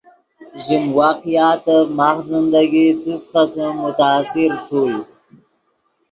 ژیم 0.63 0.85
واقعاتف 0.97 1.85
ماخ 1.97 2.17
زندگی 2.31 2.87
څس 3.03 3.23
قسم 3.33 3.71
متاثر 3.83 4.51
ݰوئے 4.65 4.97